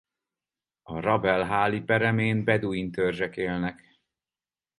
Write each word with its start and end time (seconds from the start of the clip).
A 0.81 0.99
Rab-el-Háli 0.99 1.81
peremén 1.81 2.43
beduin 2.43 2.91
törzsek 2.91 3.37
élnek. 3.37 3.99